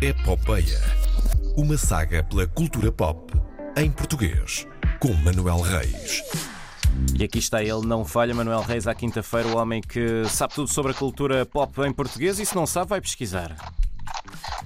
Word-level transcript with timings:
Epopeia. 0.00 0.80
Uma 1.56 1.76
saga 1.76 2.22
pela 2.22 2.46
cultura 2.46 2.92
pop 2.92 3.32
em 3.76 3.90
português, 3.90 4.64
com 5.00 5.12
Manuel 5.12 5.60
Reis. 5.60 6.22
E 7.18 7.24
aqui 7.24 7.40
está 7.40 7.64
ele, 7.64 7.84
não 7.84 8.04
falha, 8.04 8.32
Manuel 8.32 8.60
Reis, 8.60 8.86
à 8.86 8.94
quinta-feira, 8.94 9.48
o 9.48 9.56
homem 9.56 9.80
que 9.80 10.24
sabe 10.28 10.54
tudo 10.54 10.68
sobre 10.68 10.92
a 10.92 10.94
cultura 10.94 11.44
pop 11.44 11.82
em 11.82 11.92
português 11.92 12.38
e 12.38 12.46
se 12.46 12.54
não 12.54 12.64
sabe, 12.64 12.90
vai 12.90 13.00
pesquisar. 13.00 13.56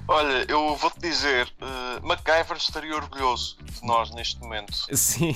Olha, 0.07 0.45
eu 0.47 0.75
vou-te 0.75 0.99
dizer, 0.99 1.51
uh, 1.59 2.05
MacGyver 2.05 2.57
estaria 2.57 2.95
orgulhoso 2.95 3.57
de 3.63 3.87
nós 3.87 4.11
neste 4.11 4.39
momento. 4.39 4.73
Sim, 4.95 5.35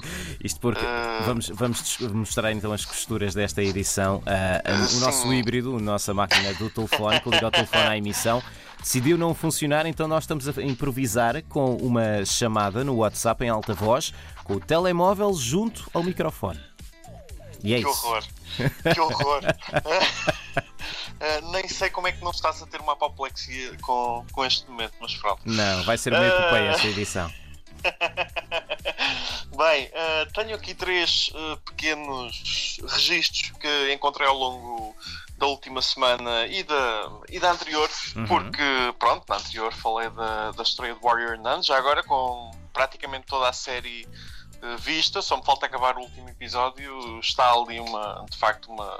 isto 0.42 0.60
porque 0.60 0.84
Uh, 0.84 1.22
vamos, 1.24 1.48
vamos 1.48 1.98
mostrar 2.12 2.52
então 2.52 2.72
as 2.72 2.84
costuras 2.84 3.34
desta 3.34 3.62
edição. 3.62 4.22
Ah, 4.26 4.60
ah, 4.64 4.96
o 4.96 5.00
nosso 5.00 5.32
híbrido, 5.32 5.76
a 5.76 5.80
nossa 5.80 6.12
máquina 6.14 6.52
do 6.54 6.68
telefone, 6.70 7.20
que 7.20 7.30
liga 7.30 7.46
o 7.46 7.50
telefone 7.50 7.82
à 7.82 7.96
emissão, 7.96 8.42
decidiu 8.80 9.16
não 9.16 9.34
funcionar, 9.34 9.86
então 9.86 10.06
nós 10.08 10.24
estamos 10.24 10.46
a 10.48 10.62
improvisar 10.62 11.42
com 11.44 11.76
uma 11.76 12.24
chamada 12.24 12.84
no 12.84 12.96
WhatsApp 12.96 13.44
em 13.44 13.48
alta 13.48 13.74
voz, 13.74 14.12
com 14.44 14.54
o 14.54 14.60
telemóvel 14.60 15.32
junto 15.34 15.88
ao 15.94 16.02
microfone. 16.02 16.60
E 17.62 17.74
é 17.74 17.82
Que 17.82 17.88
isso. 17.88 18.06
horror! 18.06 18.24
Que 18.92 19.00
horror! 19.00 19.40
Uh, 19.42 21.50
nem 21.52 21.66
sei 21.68 21.88
como 21.88 22.08
é 22.08 22.12
que 22.12 22.22
não 22.22 22.30
estás 22.30 22.62
a 22.62 22.66
ter 22.66 22.80
uma 22.80 22.92
apoplexia 22.92 23.74
com, 23.80 24.24
com 24.32 24.44
este 24.44 24.68
momento, 24.70 24.92
mas 25.00 25.14
pronto. 25.14 25.40
Não, 25.46 25.82
vai 25.84 25.96
ser 25.96 26.12
uma 26.12 26.26
epopeia 26.26 26.70
Ah. 26.70 26.74
esta 26.74 26.86
edição. 26.88 27.32
Bem, 29.56 29.86
uh, 29.86 30.32
tenho 30.32 30.56
aqui 30.56 30.74
três 30.74 31.28
uh, 31.28 31.56
pequenos 31.64 32.78
registros 32.88 33.52
que 33.60 33.92
encontrei 33.92 34.26
ao 34.26 34.36
longo 34.36 34.96
da 35.38 35.46
última 35.46 35.80
semana 35.82 36.46
e 36.46 36.62
da, 36.62 37.10
e 37.28 37.38
da 37.38 37.52
anterior, 37.52 37.88
Uhum. 38.16 38.26
porque, 38.26 38.62
pronto, 38.98 39.24
na 39.28 39.36
anterior 39.36 39.72
falei 39.72 40.08
da, 40.10 40.52
da 40.52 40.62
estreia 40.62 40.94
de 40.94 41.00
Warrior 41.00 41.38
Nun, 41.38 41.62
já 41.62 41.76
agora 41.76 42.02
com 42.02 42.50
praticamente 42.72 43.26
toda 43.26 43.48
a 43.48 43.52
série 43.52 44.06
vista, 44.78 45.20
só 45.22 45.36
me 45.36 45.44
falta 45.44 45.66
acabar 45.66 45.96
o 45.96 46.00
último 46.00 46.28
episódio. 46.28 47.18
Está 47.20 47.52
ali, 47.52 47.78
uma, 47.80 48.24
de 48.30 48.36
facto, 48.36 48.70
uma, 48.70 48.98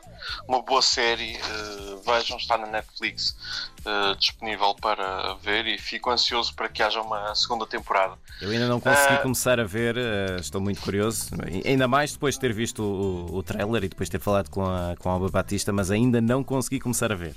uma 0.48 0.62
boa 0.62 0.83
série. 0.83 1.37
uh, 1.37 2.03
vejam, 2.05 2.37
está 2.37 2.57
na 2.59 2.67
Netflix 2.67 3.37
uh, 3.85 4.15
disponível 4.17 4.75
para 4.75 5.35
ver 5.35 5.67
e 5.67 5.79
fico 5.79 6.11
ansioso 6.11 6.55
para 6.55 6.69
que 6.69 6.83
haja 6.83 7.01
uma 7.01 7.35
segunda 7.35 7.67
temporada. 7.67 8.17
Eu 8.41 8.51
ainda 8.51 8.69
não 8.69 8.81
consegui 8.81 9.15
Ah. 9.15 9.19
começar 9.19 9.59
a 9.61 9.65
ver, 9.65 9.97
eh, 9.97 10.37
estou 10.41 10.61
muito 10.61 10.81
curioso. 10.81 11.31
Ainda 11.65 11.87
mais 11.89 12.12
depois 12.12 12.35
de 12.35 12.41
ter 12.41 12.53
visto 12.53 12.83
o, 12.83 13.37
o 13.37 13.42
trailer 13.42 13.85
e 13.85 13.89
depois 13.89 14.09
de 14.09 14.19
ter 14.19 14.23
falado 14.23 14.51
com 14.51 14.65
a, 14.65 14.95
com 14.98 15.09
a 15.09 15.12
Alba 15.12 15.29
Batista, 15.29 15.73
mas 15.73 15.91
ainda 15.91 16.20
não 16.20 16.42
consegui 16.45 16.81
começar 16.81 17.11
a 17.12 17.15
ver. 17.15 17.35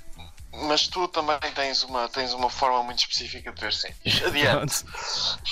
Mas 0.63 0.88
tu 0.88 1.08
também 1.08 1.38
tens 1.53 1.83
uma, 1.83 2.09
tens 2.09 2.33
uma 2.33 2.50
forma 2.50 2.83
muito 2.83 3.00
específica 3.00 3.52
de 3.52 3.61
ver 3.61 3.73
séries. 3.73 4.23
Adiante. 4.25 4.83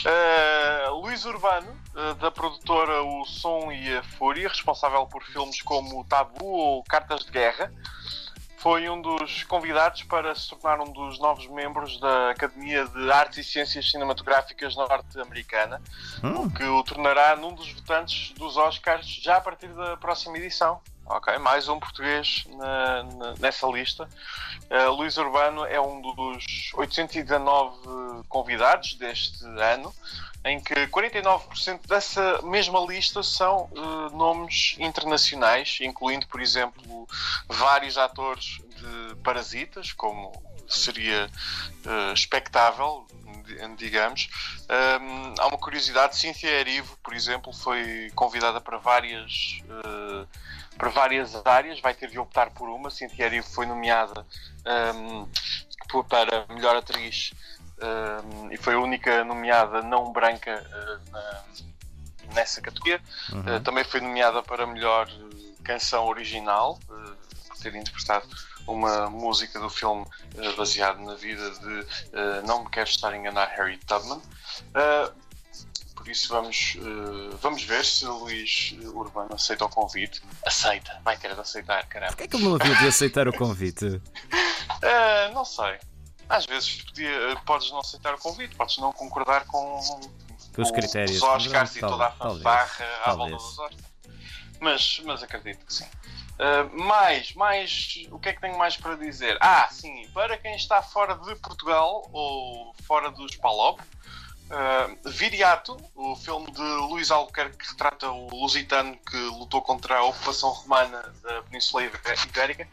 Uh, 0.03 0.95
Luís 1.01 1.25
Urbano, 1.25 1.71
uh, 1.95 2.15
da 2.15 2.31
produtora 2.31 3.03
O 3.03 3.25
Som 3.25 3.71
e 3.71 3.95
a 3.95 4.03
Fúria, 4.03 4.49
responsável 4.49 5.05
por 5.05 5.23
filmes 5.23 5.61
como 5.61 6.03
Tabu 6.05 6.45
ou 6.45 6.83
Cartas 6.83 7.23
de 7.25 7.31
Guerra, 7.31 7.71
foi 8.65 8.89
um 8.89 8.99
dos 8.99 9.43
convidados 9.43 10.01
para 10.01 10.33
se 10.33 10.49
tornar 10.49 10.81
um 10.81 10.91
dos 10.91 11.19
novos 11.19 11.45
membros 11.45 11.99
da 11.99 12.31
Academia 12.31 12.83
de 12.87 13.11
Artes 13.11 13.37
e 13.37 13.43
Ciências 13.43 13.91
Cinematográficas 13.91 14.75
norte-americana, 14.75 15.79
Hum, 16.23 16.45
o 16.45 16.51
que 16.51 16.63
o 16.63 16.83
tornará 16.83 17.35
num 17.35 17.53
dos 17.53 17.71
votantes 17.71 18.31
dos 18.31 18.57
Oscars 18.57 19.05
já 19.05 19.37
a 19.37 19.41
partir 19.41 19.67
da 19.67 19.95
próxima 19.97 20.39
edição. 20.39 20.81
Ok, 21.07 21.37
mais 21.37 21.67
um 21.69 21.79
português 21.79 22.45
na- 22.57 23.03
na- 23.03 23.33
nessa 23.39 23.67
lista. 23.67 24.09
Uh, 24.71 24.91
Luís 24.91 25.17
Urbano 25.17 25.63
é 25.65 25.79
um 25.79 26.01
dos 26.01 26.71
819 26.73 28.23
convidados 28.27 28.95
deste 28.95 29.45
ano, 29.45 29.93
em 30.43 30.59
que 30.59 30.87
49% 30.87 31.87
dessa 31.87 32.41
mesma 32.41 32.79
lista 32.79 33.21
são 33.21 33.69
uh, 33.75 34.09
nomes 34.17 34.75
internacionais, 34.79 35.77
incluindo, 35.81 36.25
por 36.27 36.41
exemplo, 36.41 37.07
vários 37.47 37.97
atores 37.99 38.57
de 38.75 39.15
Parasitas, 39.17 39.91
como 39.93 40.31
seria 40.67 41.29
uh, 41.85 42.13
expectável, 42.13 43.05
di- 43.11 43.24
digamos. 43.75 44.29
Um, 44.69 45.33
há 45.39 45.47
uma 45.47 45.57
curiosidade, 45.57 46.17
Cynthia 46.17 46.49
Erivo, 46.49 46.97
por 47.03 47.13
exemplo, 47.13 47.53
foi 47.53 48.11
convidada 48.15 48.59
para 48.59 48.77
várias, 48.77 49.61
uh, 49.65 50.27
para 50.77 50.89
várias 50.89 51.35
áreas, 51.45 51.79
vai 51.79 51.93
ter 51.93 52.09
de 52.09 52.19
optar 52.19 52.49
por 52.51 52.69
uma. 52.69 52.89
Cynthia 52.89 53.25
Erivo 53.25 53.47
foi 53.47 53.65
nomeada 53.65 54.25
um, 54.93 55.27
para 56.09 56.45
melhor 56.49 56.75
atriz 56.75 57.31
um, 57.81 58.51
e 58.51 58.57
foi 58.57 58.73
a 58.73 58.79
única 58.79 59.23
nomeada 59.23 59.81
não 59.81 60.11
branca 60.11 60.65
uh, 60.69 61.11
na- 61.11 61.43
nessa 62.33 62.59
categoria. 62.61 63.01
uhum. 63.31 63.57
Uh, 63.57 63.59
também 63.61 63.83
foi 63.83 64.01
nomeada 64.01 64.41
para 64.43 64.65
melhor 64.67 65.07
canção 65.63 66.05
original, 66.05 66.79
por 66.87 67.57
ter 67.61 67.75
interpretado 67.75 68.27
uma 68.67 69.09
música 69.09 69.59
do 69.59 69.69
filme 69.69 70.03
uh, 70.35 70.55
baseado 70.55 70.99
na 71.01 71.15
vida 71.15 71.51
de 71.51 71.79
uh, 71.79 72.45
Não 72.47 72.63
Me 72.63 72.69
Quero 72.69 72.89
Estar 72.89 73.11
a 73.13 73.17
Enganar 73.17 73.47
Harry 73.55 73.77
Tubman. 73.79 74.17
Uh, 74.19 75.25
por 75.95 76.07
isso 76.07 76.29
vamos, 76.29 76.75
uh, 76.77 77.35
vamos 77.37 77.63
ver 77.63 77.83
se 77.83 78.05
o 78.05 78.13
Luís 78.19 78.75
Urbano 78.93 79.33
aceita 79.33 79.65
o 79.65 79.69
convite. 79.69 80.21
Aceita, 80.45 80.99
vai 81.03 81.17
ter 81.17 81.33
de 81.33 81.39
aceitar, 81.41 81.85
caramba. 81.87 82.11
Porquê 82.11 82.23
é 82.23 82.27
que 82.27 82.35
ele 82.35 82.43
não 82.45 82.55
havia 82.55 82.75
de 82.75 82.87
aceitar 82.87 83.27
o 83.27 83.33
convite? 83.33 83.85
Uh, 83.85 84.01
não 85.33 85.45
sei. 85.45 85.79
Às 86.27 86.45
vezes 86.45 86.81
podia- 86.83 87.39
podes 87.45 87.69
não 87.71 87.79
aceitar 87.79 88.13
o 88.15 88.17
convite, 88.17 88.55
podes 88.55 88.77
não 88.79 88.91
concordar 88.91 89.45
com, 89.45 89.79
Com 90.55 90.61
os 90.61 90.71
critérios. 90.71 91.17
os 91.17 91.23
Oscars 91.23 91.75
e 91.75 91.79
tal- 91.79 91.91
toda 91.91 92.07
a 92.07 92.11
fanfarra 92.11 92.85
à 93.05 93.13
volta 93.13 93.35
dos 93.35 93.59
Oscars. 93.59 93.94
Mas, 94.65 94.99
mas 95.05 95.21
acredito 95.21 95.63
que 95.63 95.71
sim. 95.71 95.85
Uh, 96.39 96.83
mais, 96.83 97.33
mais, 97.35 98.07
o 98.09 98.17
que 98.17 98.29
é 98.29 98.33
que 98.33 98.41
tenho 98.41 98.57
mais 98.57 98.75
para 98.75 98.95
dizer? 98.95 99.37
Ah, 99.39 99.67
sim, 99.69 100.09
para 100.11 100.39
quem 100.39 100.55
está 100.55 100.81
fora 100.81 101.13
de 101.13 101.35
Portugal 101.35 102.09
ou 102.11 102.73
fora 102.81 103.11
dos 103.11 103.35
PALOP, 103.35 103.79
uh, 103.79 105.09
Viriato, 105.11 105.77
o 105.93 106.15
filme 106.15 106.51
de 106.51 106.61
Luís 106.61 107.11
Albuquerque 107.11 107.57
que 107.57 107.69
retrata 107.69 108.09
o 108.09 108.27
lusitano 108.35 108.97
que 108.97 109.15
lutou 109.15 109.61
contra 109.61 109.99
a 109.99 110.03
ocupação 110.03 110.49
romana 110.49 111.13
da 111.21 111.43
Península 111.43 111.83
Ibérica, 111.83 112.67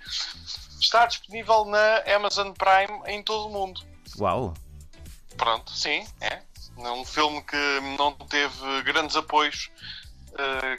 está 0.81 1.05
disponível 1.05 1.67
na 1.67 2.17
Amazon 2.17 2.53
Prime 2.53 3.03
em 3.07 3.23
todo 3.23 3.49
o 3.49 3.53
mundo. 3.53 3.83
Uau! 4.19 4.55
Pronto, 5.37 5.71
sim, 5.73 6.07
é. 6.23 6.41
É 6.79 6.91
um 6.91 7.05
filme 7.05 7.43
que 7.43 7.81
não 7.99 8.13
teve 8.15 8.83
grandes 8.83 9.15
apoios 9.15 9.71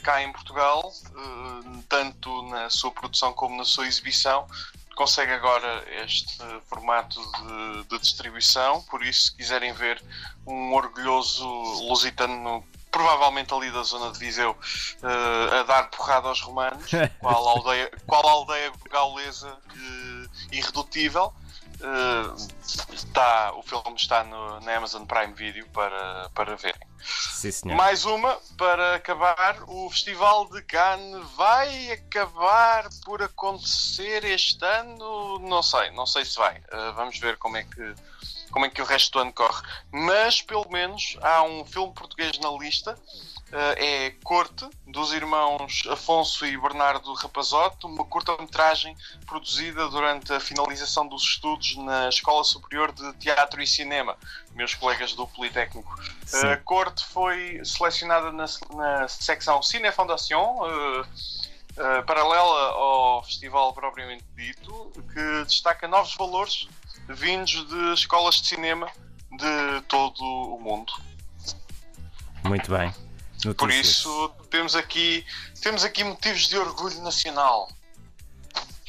cá 0.03 0.21
em 0.21 0.31
Portugal, 0.31 0.91
eh, 1.05 1.79
tanto 1.87 2.43
na 2.43 2.69
sua 2.69 2.91
produção 2.91 3.33
como 3.33 3.57
na 3.57 3.65
sua 3.65 3.87
exibição. 3.87 4.47
Consegue 4.95 5.31
agora 5.31 5.83
este 6.03 6.37
formato 6.67 7.19
de, 7.19 7.83
de 7.85 7.99
distribuição, 7.99 8.81
por 8.83 9.03
isso, 9.03 9.27
se 9.27 9.35
quiserem 9.35 9.73
ver 9.73 10.01
um 10.45 10.71
orgulhoso 10.73 11.47
lusitano, 11.87 12.63
provavelmente 12.91 13.51
ali 13.53 13.71
da 13.71 13.81
zona 13.81 14.11
de 14.11 14.19
Viseu, 14.19 14.55
eh, 15.01 15.59
a 15.59 15.63
dar 15.63 15.89
porrada 15.89 16.27
aos 16.27 16.41
romanos, 16.41 16.91
qual 17.19 17.47
aldeia, 17.47 17.91
qual 18.05 18.27
aldeia 18.27 18.71
gaulesa 18.91 19.57
eh, 19.71 20.27
irredutível. 20.51 21.33
Eh, 21.83 22.93
está, 22.93 23.53
o 23.53 23.61
filme 23.61 23.95
está 23.95 24.23
no, 24.23 24.59
na 24.61 24.77
Amazon 24.77 25.05
Prime 25.05 25.33
Video 25.33 25.67
para, 25.69 26.29
para 26.33 26.55
verem. 26.55 26.87
Sim. 27.03 27.73
Mais 27.75 28.05
uma 28.05 28.39
para 28.57 28.95
acabar. 28.95 29.61
O 29.67 29.89
Festival 29.89 30.49
de 30.49 30.61
Cannes 30.61 31.21
vai 31.35 31.91
acabar 31.91 32.87
por 33.03 33.21
acontecer 33.21 34.23
este 34.23 34.63
ano? 34.63 35.39
Não 35.39 35.61
sei, 35.61 35.91
não 35.91 36.05
sei 36.05 36.23
se 36.23 36.37
vai. 36.37 36.57
Uh, 36.57 36.93
vamos 36.95 37.19
ver 37.19 37.37
como 37.37 37.57
é 37.57 37.63
que 37.63 37.93
como 38.53 38.67
é 38.67 38.69
que 38.69 38.81
o 38.81 38.85
resto 38.85 39.13
do 39.13 39.19
ano 39.19 39.33
corre. 39.33 39.63
Mas 39.91 40.41
pelo 40.41 40.69
menos 40.69 41.17
há 41.21 41.41
um 41.41 41.65
filme 41.65 41.91
português 41.91 42.37
na 42.39 42.51
lista. 42.51 42.97
Uh, 43.51 43.75
é 43.77 44.09
Corte, 44.23 44.67
dos 44.87 45.13
irmãos 45.13 45.83
Afonso 45.87 46.43
e 46.43 46.57
Bernardo 46.57 47.13
Rapazote, 47.13 47.85
uma 47.85 48.03
curta-metragem 48.03 48.97
produzida 49.27 49.89
durante 49.89 50.33
a 50.33 50.39
finalização 50.39 51.07
dos 51.07 51.21
estudos 51.21 51.75
na 51.77 52.09
Escola 52.09 52.43
Superior 52.43 52.91
de 52.91 53.13
Teatro 53.13 53.61
e 53.61 53.67
Cinema, 53.67 54.17
meus 54.53 54.73
colegas 54.73 55.13
do 55.13 55.27
Politécnico. 55.27 55.95
Sim. 56.25 56.47
A 56.47 56.57
corte 56.57 57.05
foi 57.05 57.61
selecionada 57.63 58.31
na, 58.31 58.45
na 58.71 59.07
secção 59.07 59.61
Cine 59.61 59.87
eh, 59.87 59.93
eh, 61.77 62.01
paralela 62.01 62.71
ao 62.71 63.23
festival 63.23 63.71
propriamente 63.73 64.23
dito, 64.35 64.91
que 65.13 65.43
destaca 65.45 65.87
novos 65.87 66.15
valores 66.15 66.67
vindos 67.09 67.67
de 67.67 67.93
escolas 67.93 68.35
de 68.35 68.47
cinema 68.47 68.87
de 69.31 69.81
todo 69.87 70.21
o 70.21 70.59
mundo. 70.59 70.93
Muito 72.43 72.69
bem. 72.71 72.93
Por 73.57 73.67
Notícias. 73.67 73.97
isso 73.97 74.31
temos 74.49 74.75
aqui, 74.75 75.25
temos 75.61 75.83
aqui 75.83 76.03
motivos 76.03 76.47
de 76.47 76.57
orgulho 76.57 77.01
nacional. 77.01 77.67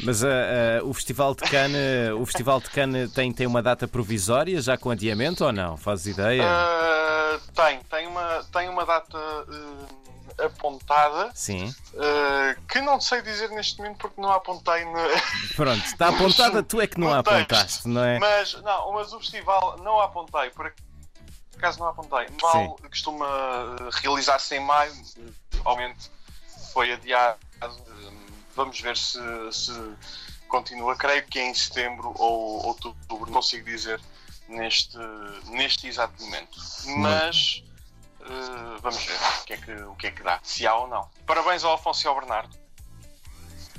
Mas 0.01 0.23
uh, 0.23 0.27
uh, 0.27 0.89
o 0.89 0.95
Festival 0.95 1.35
de 1.35 1.43
Cannes, 1.43 2.13
o 2.19 2.27
Festival 2.27 2.61
de 2.61 2.71
Cannes 2.71 3.13
tem, 3.13 3.33
tem 3.33 3.47
uma 3.47 3.63
data 3.63 3.89
provisória 3.89 4.61
já 4.61 4.77
com 4.77 4.91
adiamento 4.91 5.45
ou 5.45 5.53
não? 5.53 5.77
Fazes 5.77 6.07
ideia? 6.07 6.43
Uh, 6.45 7.41
tem, 7.53 7.81
tem 7.91 8.07
uma, 8.07 8.45
tem 8.53 8.69
uma 8.69 8.85
data 8.85 9.19
apontada. 10.45 11.31
Sim. 11.35 11.75
que 12.69 12.81
não 12.81 13.01
sei 13.01 13.23
dizer 13.23 13.51
neste 13.51 13.79
momento 13.79 13.99
porque 13.99 14.21
não 14.21 14.31
apontei. 14.31 14.85
No... 14.85 14.99
Pronto, 15.57 15.85
está 15.85 16.09
apontada, 16.09 16.63
tu 16.63 16.81
é 16.81 16.87
que 16.87 16.99
não 16.99 17.13
a 17.13 17.19
apontaste, 17.19 17.89
não 17.89 18.05
é? 18.05 18.19
Mas, 18.19 18.55
não, 18.63 18.93
mas 18.93 19.13
o 19.13 19.21
festival 19.21 19.79
não 19.79 20.01
apontei, 20.01 20.51
por 20.51 20.73
acaso 21.57 21.79
não 21.81 21.89
apontei. 21.89 22.27
O 22.27 22.31
festival 22.31 22.77
costuma 22.89 23.27
realizar-se 24.03 24.57
em 24.57 24.61
maio, 24.61 24.93
obviamente 25.65 26.11
foi 26.75 26.93
adiado. 26.93 27.39
Vamos 28.57 28.81
ver 28.81 28.97
se, 28.97 29.19
se 29.53 29.73
continua. 30.49 30.97
Creio 30.97 31.25
que 31.27 31.39
é 31.39 31.49
em 31.49 31.55
setembro 31.55 32.13
ou 32.19 32.67
outubro, 32.67 33.27
não 33.27 33.35
consigo 33.35 33.65
dizer 33.65 34.01
neste, 34.49 34.99
neste 35.47 35.87
exato 35.87 36.21
momento. 36.23 36.59
Mas 36.99 37.63
uh, 38.21 38.81
vamos 38.83 39.03
ver 39.05 39.19
que, 39.57 39.71
é 39.71 39.77
que, 39.77 39.83
o 39.83 39.95
que 39.95 40.07
é 40.07 40.11
que 40.11 40.23
dá, 40.23 40.41
se 40.43 40.67
há 40.67 40.77
ou 40.77 40.89
não. 40.89 41.09
Parabéns 41.27 41.65
ao 41.65 41.75
Afonso 41.75 42.07
e 42.07 42.09
ao 42.09 42.15
Bernardo. 42.15 42.65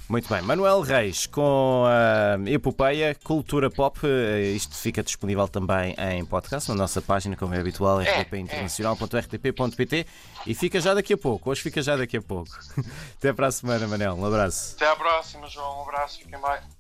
Muito 0.08 0.30
bem, 0.30 0.40
Manuel 0.44 0.82
Reis 0.82 1.26
com 1.26 1.84
a 1.88 2.38
Epopeia 2.48 3.16
Cultura 3.16 3.72
Pop. 3.72 4.00
Eh, 4.04 4.52
isto 4.56 4.76
fica 4.76 5.02
disponível 5.02 5.48
também 5.48 5.96
em 5.98 6.24
podcast 6.24 6.70
na 6.70 6.76
nossa 6.76 7.02
página, 7.02 7.36
como 7.36 7.56
é 7.56 7.60
habitual, 7.60 8.00
é, 8.00 8.22
rtpinternacional.rtp.pt 8.22 10.06
e 10.46 10.54
fica 10.54 10.80
já 10.80 10.94
daqui 10.94 11.14
a 11.14 11.18
pouco. 11.18 11.50
Hoje 11.50 11.64
fica 11.64 11.82
já 11.82 11.98
daqui 11.98 12.18
a 12.18 12.22
pouco. 12.22 12.52
Até 13.18 13.34
para 13.34 13.48
a 13.48 13.52
semana, 13.52 13.88
Manel. 13.88 14.14
Um 14.14 14.26
abraço. 14.26 14.76
Até 14.76 14.88
à 14.88 14.96
próxima, 14.96 15.48
João. 15.48 15.80
Um 15.80 15.82
abraço. 15.82 16.20
Fiquem 16.20 16.40
bem. 16.40 16.76